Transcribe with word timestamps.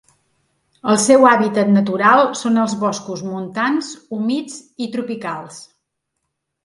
El 0.93 0.95
seu 1.01 1.27
hàbitat 1.31 1.69
natural 1.73 2.23
són 2.39 2.57
els 2.63 2.75
boscos 2.85 3.21
montans 3.35 3.93
humits 4.19 4.57
i 4.87 4.93
tropicals. 4.97 5.61